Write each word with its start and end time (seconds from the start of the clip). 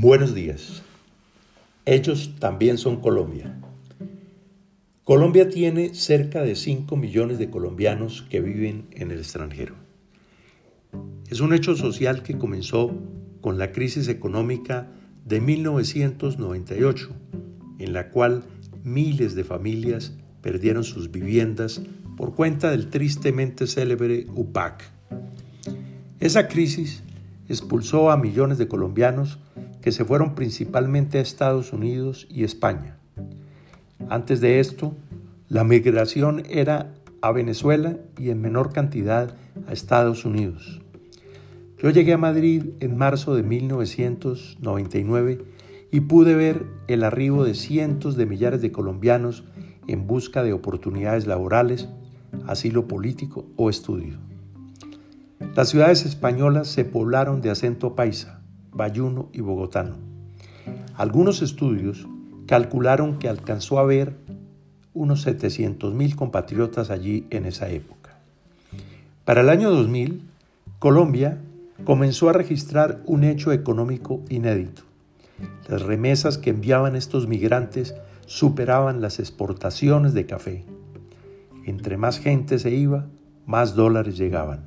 Buenos 0.00 0.32
días. 0.32 0.84
Ellos 1.84 2.36
también 2.38 2.78
son 2.78 3.00
Colombia. 3.00 3.58
Colombia 5.02 5.48
tiene 5.48 5.92
cerca 5.92 6.42
de 6.42 6.54
5 6.54 6.94
millones 6.94 7.40
de 7.40 7.50
colombianos 7.50 8.24
que 8.30 8.40
viven 8.40 8.86
en 8.92 9.10
el 9.10 9.18
extranjero. 9.18 9.74
Es 11.28 11.40
un 11.40 11.52
hecho 11.52 11.74
social 11.74 12.22
que 12.22 12.38
comenzó 12.38 12.96
con 13.40 13.58
la 13.58 13.72
crisis 13.72 14.06
económica 14.06 14.86
de 15.24 15.40
1998, 15.40 17.08
en 17.80 17.92
la 17.92 18.10
cual 18.10 18.44
miles 18.84 19.34
de 19.34 19.42
familias 19.42 20.12
perdieron 20.42 20.84
sus 20.84 21.10
viviendas 21.10 21.82
por 22.16 22.36
cuenta 22.36 22.70
del 22.70 22.88
tristemente 22.88 23.66
célebre 23.66 24.28
UPAC. 24.32 24.92
Esa 26.20 26.46
crisis 26.46 27.02
expulsó 27.48 28.12
a 28.12 28.16
millones 28.16 28.58
de 28.58 28.68
colombianos 28.68 29.40
que 29.80 29.92
se 29.92 30.04
fueron 30.04 30.34
principalmente 30.34 31.18
a 31.18 31.22
Estados 31.22 31.72
Unidos 31.72 32.26
y 32.30 32.44
España. 32.44 32.98
Antes 34.08 34.40
de 34.40 34.60
esto, 34.60 34.94
la 35.48 35.64
migración 35.64 36.44
era 36.48 36.94
a 37.20 37.32
Venezuela 37.32 37.96
y 38.16 38.30
en 38.30 38.40
menor 38.40 38.72
cantidad 38.72 39.34
a 39.66 39.72
Estados 39.72 40.24
Unidos. 40.24 40.80
Yo 41.82 41.90
llegué 41.90 42.12
a 42.12 42.18
Madrid 42.18 42.66
en 42.80 42.96
marzo 42.96 43.34
de 43.34 43.42
1999 43.42 45.44
y 45.90 46.00
pude 46.00 46.34
ver 46.34 46.66
el 46.86 47.04
arribo 47.04 47.44
de 47.44 47.54
cientos 47.54 48.16
de 48.16 48.26
millares 48.26 48.60
de 48.60 48.72
colombianos 48.72 49.44
en 49.86 50.06
busca 50.06 50.42
de 50.42 50.52
oportunidades 50.52 51.26
laborales, 51.26 51.88
asilo 52.46 52.86
político 52.88 53.46
o 53.56 53.70
estudio. 53.70 54.18
Las 55.54 55.70
ciudades 55.70 56.04
españolas 56.04 56.68
se 56.68 56.84
poblaron 56.84 57.40
de 57.40 57.50
acento 57.50 57.94
paisa, 57.94 58.37
bayuno 58.78 59.28
y 59.34 59.42
bogotano. 59.42 59.96
Algunos 60.96 61.42
estudios 61.42 62.06
calcularon 62.46 63.18
que 63.18 63.28
alcanzó 63.28 63.78
a 63.78 63.82
haber 63.82 64.16
unos 64.94 65.26
700.000 65.26 66.14
compatriotas 66.14 66.88
allí 66.88 67.26
en 67.28 67.44
esa 67.44 67.68
época. 67.68 68.16
Para 69.26 69.42
el 69.42 69.50
año 69.50 69.70
2000, 69.70 70.22
Colombia 70.78 71.38
comenzó 71.84 72.30
a 72.30 72.32
registrar 72.32 73.02
un 73.04 73.24
hecho 73.24 73.52
económico 73.52 74.22
inédito. 74.30 74.82
Las 75.68 75.82
remesas 75.82 76.38
que 76.38 76.50
enviaban 76.50 76.96
estos 76.96 77.28
migrantes 77.28 77.94
superaban 78.26 79.00
las 79.00 79.18
exportaciones 79.18 80.14
de 80.14 80.26
café. 80.26 80.64
Entre 81.64 81.96
más 81.96 82.18
gente 82.18 82.58
se 82.58 82.70
iba, 82.70 83.06
más 83.44 83.74
dólares 83.74 84.16
llegaban. 84.16 84.60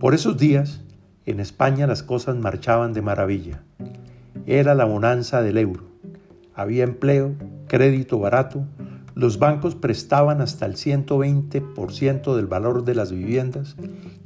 Por 0.00 0.14
esos 0.14 0.36
días, 0.38 0.80
en 1.26 1.40
España 1.40 1.86
las 1.86 2.02
cosas 2.02 2.36
marchaban 2.36 2.92
de 2.92 3.02
maravilla. 3.02 3.62
Era 4.46 4.74
la 4.74 4.84
bonanza 4.84 5.42
del 5.42 5.58
euro. 5.58 5.84
Había 6.54 6.84
empleo, 6.84 7.34
crédito 7.68 8.18
barato, 8.18 8.64
los 9.14 9.38
bancos 9.38 9.74
prestaban 9.74 10.40
hasta 10.40 10.66
el 10.66 10.74
120% 10.74 12.34
del 12.34 12.46
valor 12.46 12.84
de 12.84 12.94
las 12.94 13.12
viviendas 13.12 13.76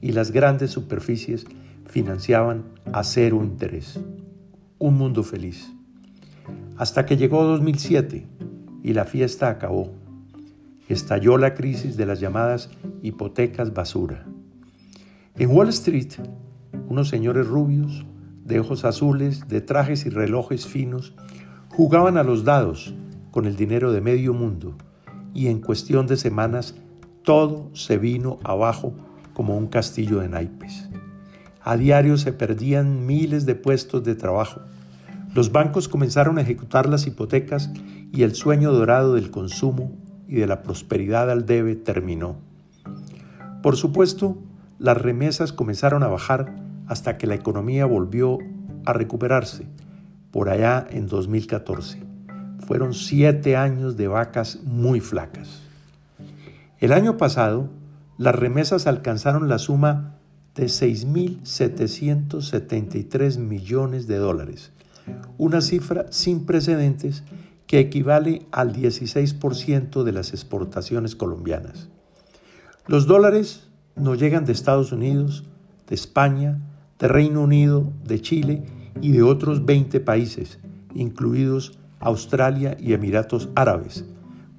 y 0.00 0.12
las 0.12 0.30
grandes 0.30 0.70
superficies 0.70 1.46
financiaban 1.86 2.64
a 2.92 3.02
cero 3.02 3.40
interés. 3.42 3.98
Un 4.78 4.98
mundo 4.98 5.22
feliz. 5.22 5.72
Hasta 6.76 7.06
que 7.06 7.16
llegó 7.16 7.44
2007 7.44 8.26
y 8.82 8.92
la 8.92 9.04
fiesta 9.04 9.48
acabó. 9.48 9.92
Estalló 10.88 11.38
la 11.38 11.54
crisis 11.54 11.96
de 11.96 12.04
las 12.04 12.20
llamadas 12.20 12.68
hipotecas 13.02 13.72
basura. 13.72 14.26
En 15.38 15.50
Wall 15.50 15.70
Street, 15.70 16.12
unos 16.88 17.08
señores 17.08 17.46
rubios, 17.46 18.04
de 18.44 18.60
ojos 18.60 18.84
azules, 18.84 19.48
de 19.48 19.60
trajes 19.60 20.06
y 20.06 20.10
relojes 20.10 20.66
finos, 20.66 21.14
jugaban 21.68 22.18
a 22.18 22.22
los 22.22 22.44
dados 22.44 22.94
con 23.30 23.46
el 23.46 23.56
dinero 23.56 23.92
de 23.92 24.00
medio 24.00 24.34
mundo 24.34 24.76
y 25.32 25.48
en 25.48 25.60
cuestión 25.60 26.06
de 26.06 26.16
semanas 26.16 26.74
todo 27.22 27.70
se 27.72 27.98
vino 27.98 28.38
abajo 28.44 28.94
como 29.32 29.56
un 29.56 29.66
castillo 29.66 30.20
de 30.20 30.28
naipes. 30.28 30.88
A 31.62 31.76
diario 31.76 32.18
se 32.18 32.32
perdían 32.32 33.06
miles 33.06 33.46
de 33.46 33.54
puestos 33.54 34.04
de 34.04 34.14
trabajo. 34.14 34.60
Los 35.34 35.50
bancos 35.50 35.88
comenzaron 35.88 36.38
a 36.38 36.42
ejecutar 36.42 36.88
las 36.88 37.06
hipotecas 37.06 37.70
y 38.12 38.22
el 38.22 38.34
sueño 38.34 38.72
dorado 38.72 39.14
del 39.14 39.30
consumo 39.30 39.90
y 40.28 40.36
de 40.36 40.46
la 40.46 40.62
prosperidad 40.62 41.30
al 41.30 41.46
debe 41.46 41.74
terminó. 41.74 42.36
Por 43.62 43.76
supuesto, 43.76 44.36
las 44.78 45.00
remesas 45.00 45.52
comenzaron 45.52 46.02
a 46.02 46.08
bajar 46.08 46.54
hasta 46.86 47.18
que 47.18 47.26
la 47.26 47.34
economía 47.34 47.86
volvió 47.86 48.38
a 48.84 48.92
recuperarse 48.92 49.66
por 50.30 50.48
allá 50.48 50.86
en 50.90 51.06
2014. 51.06 52.02
Fueron 52.66 52.94
siete 52.94 53.56
años 53.56 53.96
de 53.96 54.08
vacas 54.08 54.60
muy 54.64 55.00
flacas. 55.00 55.62
El 56.80 56.92
año 56.92 57.16
pasado, 57.16 57.70
las 58.18 58.34
remesas 58.34 58.86
alcanzaron 58.86 59.48
la 59.48 59.58
suma 59.58 60.16
de 60.54 60.66
6.773 60.66 63.38
millones 63.38 64.06
de 64.06 64.16
dólares, 64.16 64.72
una 65.36 65.60
cifra 65.60 66.06
sin 66.10 66.46
precedentes 66.46 67.24
que 67.66 67.80
equivale 67.80 68.46
al 68.52 68.72
16% 68.74 70.04
de 70.04 70.12
las 70.12 70.32
exportaciones 70.32 71.16
colombianas. 71.16 71.88
Los 72.86 73.06
dólares 73.06 73.68
no 73.96 74.14
llegan 74.14 74.44
de 74.44 74.52
Estados 74.52 74.92
Unidos, 74.92 75.44
de 75.88 75.94
España, 75.94 76.60
de 76.98 77.08
Reino 77.08 77.42
Unido, 77.42 77.92
de 78.04 78.20
Chile 78.20 78.62
y 79.00 79.12
de 79.12 79.22
otros 79.22 79.64
20 79.64 80.00
países, 80.00 80.58
incluidos 80.94 81.78
Australia 82.00 82.76
y 82.78 82.92
Emiratos 82.92 83.48
Árabes, 83.54 84.04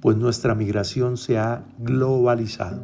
pues 0.00 0.16
nuestra 0.16 0.54
migración 0.54 1.16
se 1.16 1.38
ha 1.38 1.64
globalizado. 1.78 2.82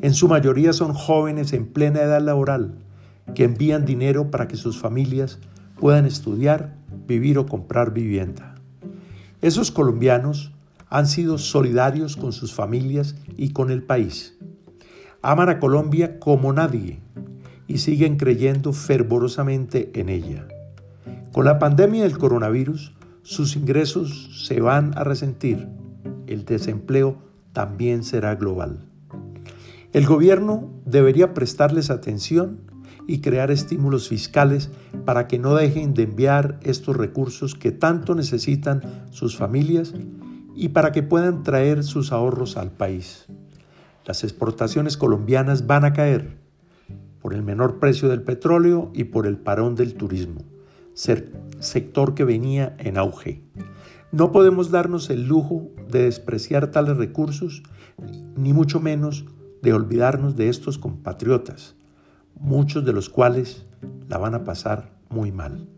En 0.00 0.14
su 0.14 0.28
mayoría 0.28 0.72
son 0.72 0.94
jóvenes 0.94 1.52
en 1.52 1.66
plena 1.66 2.00
edad 2.00 2.22
laboral 2.22 2.74
que 3.34 3.44
envían 3.44 3.84
dinero 3.84 4.30
para 4.30 4.48
que 4.48 4.56
sus 4.56 4.78
familias 4.78 5.38
puedan 5.78 6.06
estudiar, 6.06 6.76
vivir 7.06 7.38
o 7.38 7.46
comprar 7.46 7.92
vivienda. 7.92 8.54
Esos 9.42 9.70
colombianos 9.70 10.52
han 10.88 11.06
sido 11.06 11.38
solidarios 11.38 12.16
con 12.16 12.32
sus 12.32 12.54
familias 12.54 13.16
y 13.36 13.50
con 13.50 13.70
el 13.70 13.82
país. 13.82 14.36
Aman 15.20 15.48
a 15.48 15.58
Colombia 15.58 16.18
como 16.18 16.52
nadie 16.52 17.00
y 17.68 17.78
siguen 17.78 18.16
creyendo 18.16 18.72
fervorosamente 18.72 19.92
en 19.94 20.08
ella. 20.08 20.48
Con 21.32 21.44
la 21.44 21.58
pandemia 21.58 22.02
del 22.02 22.18
coronavirus, 22.18 22.94
sus 23.22 23.54
ingresos 23.54 24.44
se 24.46 24.60
van 24.60 24.96
a 24.96 25.04
resentir. 25.04 25.68
El 26.26 26.46
desempleo 26.46 27.18
también 27.52 28.02
será 28.02 28.34
global. 28.34 28.88
El 29.92 30.06
gobierno 30.06 30.70
debería 30.86 31.34
prestarles 31.34 31.90
atención 31.90 32.60
y 33.06 33.20
crear 33.20 33.50
estímulos 33.50 34.08
fiscales 34.08 34.70
para 35.04 35.28
que 35.28 35.38
no 35.38 35.54
dejen 35.54 35.94
de 35.94 36.04
enviar 36.04 36.58
estos 36.62 36.96
recursos 36.96 37.54
que 37.54 37.70
tanto 37.70 38.14
necesitan 38.14 39.06
sus 39.10 39.36
familias 39.36 39.94
y 40.54 40.70
para 40.70 40.92
que 40.92 41.02
puedan 41.02 41.42
traer 41.42 41.84
sus 41.84 42.12
ahorros 42.12 42.56
al 42.56 42.70
país. 42.70 43.26
Las 44.04 44.24
exportaciones 44.24 44.96
colombianas 44.96 45.66
van 45.66 45.84
a 45.84 45.92
caer 45.92 46.47
por 47.28 47.34
el 47.34 47.42
menor 47.42 47.78
precio 47.78 48.08
del 48.08 48.22
petróleo 48.22 48.90
y 48.94 49.04
por 49.04 49.26
el 49.26 49.36
parón 49.36 49.74
del 49.74 49.92
turismo, 49.92 50.40
sector 50.94 52.14
que 52.14 52.24
venía 52.24 52.74
en 52.78 52.96
auge. 52.96 53.42
No 54.12 54.32
podemos 54.32 54.70
darnos 54.70 55.10
el 55.10 55.28
lujo 55.28 55.68
de 55.90 56.04
despreciar 56.04 56.70
tales 56.70 56.96
recursos, 56.96 57.62
ni 58.34 58.54
mucho 58.54 58.80
menos 58.80 59.26
de 59.60 59.74
olvidarnos 59.74 60.36
de 60.36 60.48
estos 60.48 60.78
compatriotas, 60.78 61.76
muchos 62.40 62.86
de 62.86 62.94
los 62.94 63.10
cuales 63.10 63.66
la 64.08 64.16
van 64.16 64.34
a 64.34 64.44
pasar 64.44 64.90
muy 65.10 65.30
mal. 65.30 65.68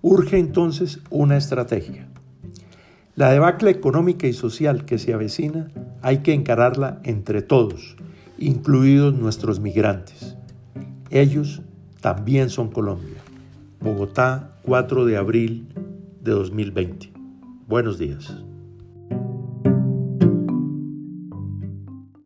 Urge 0.00 0.38
entonces 0.38 1.00
una 1.10 1.36
estrategia. 1.36 2.08
La 3.14 3.30
debacle 3.30 3.70
económica 3.70 4.26
y 4.26 4.32
social 4.32 4.86
que 4.86 4.96
se 4.96 5.12
avecina 5.12 5.70
hay 6.00 6.20
que 6.20 6.32
encararla 6.32 7.02
entre 7.04 7.42
todos, 7.42 7.98
incluidos 8.38 9.12
nuestros 9.12 9.60
migrantes. 9.60 10.37
Ellos 11.10 11.62
también 12.00 12.50
son 12.50 12.70
Colombia. 12.70 13.16
Bogotá, 13.80 14.58
4 14.62 15.04
de 15.04 15.16
abril 15.16 15.68
de 16.20 16.32
2020. 16.32 17.12
Buenos 17.66 17.98
días. 17.98 18.44